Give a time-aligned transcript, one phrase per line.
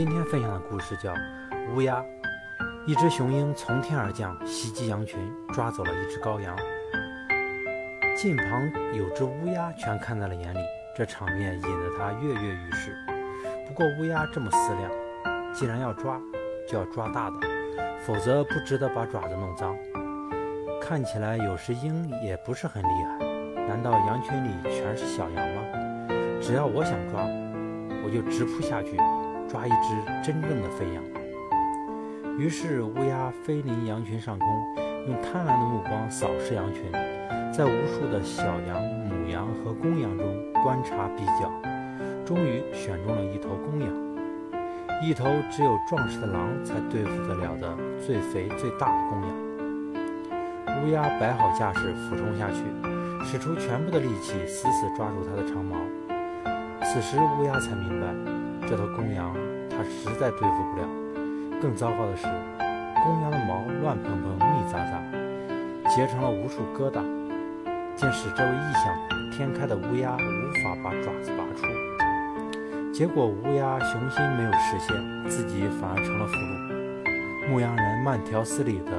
[0.00, 1.12] 今天分享的故事叫
[1.74, 1.96] 《乌鸦》。
[2.86, 5.20] 一只雄鹰从天而降，袭击羊群，
[5.52, 6.56] 抓走了一只羔羊。
[8.16, 8.62] 近旁
[8.94, 10.58] 有只乌鸦，全看在了眼里。
[10.96, 12.96] 这场面引得他跃跃欲试。
[13.68, 14.90] 不过乌鸦这么思量：
[15.52, 16.18] 既然要抓，
[16.66, 17.36] 就要抓大的，
[18.00, 19.76] 否则不值得把爪子弄脏。
[20.80, 23.18] 看起来有时鹰也不是很厉害，
[23.68, 25.62] 难道羊群里全是小羊吗？
[26.40, 27.20] 只要我想抓，
[28.02, 28.96] 我就直扑下去。
[29.50, 31.02] 抓一只真正的飞羊。
[32.38, 34.48] 于是乌鸦飞临羊群上空，
[35.08, 36.84] 用贪婪的目光扫视羊群，
[37.52, 41.50] 在无数的小羊、母羊和公羊中观察比较，
[42.24, 43.88] 终于选中了一头公羊，
[45.02, 47.76] 一头只有壮实的狼才对付得了的
[48.06, 50.84] 最肥最大的公羊。
[50.84, 52.62] 乌鸦摆好架势，俯冲下去，
[53.26, 55.76] 使出全部的力气，死死抓住它的长毛。
[56.84, 58.06] 此时乌鸦才明白。
[58.70, 59.34] 这头公羊，
[59.68, 60.86] 它实在对付不了。
[61.60, 62.22] 更糟糕的是，
[63.02, 67.02] 公羊的毛乱蓬蓬、密匝匝，结成了无数疙瘩，
[67.96, 68.96] 竟使这位异想
[69.32, 71.66] 天开的乌鸦无法把爪子拔出。
[72.92, 74.96] 结果，乌鸦雄心没有实现，
[75.28, 77.50] 自己反而成了俘虏。
[77.50, 78.92] 牧羊人慢条斯理地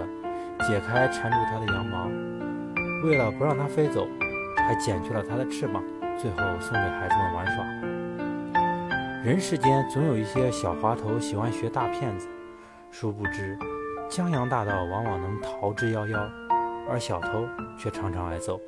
[0.68, 2.10] 解开缠住它的羊毛，
[3.08, 4.06] 为了不让它飞走，
[4.58, 5.82] 还剪去了它的翅膀，
[6.18, 7.64] 最后送给孩子们玩耍。
[9.24, 12.28] 人世间总有一些小滑头喜欢学大骗子，
[12.90, 13.56] 殊不知
[14.10, 16.18] 江洋大盗往往能逃之夭夭，
[16.90, 18.60] 而小偷却常常挨揍。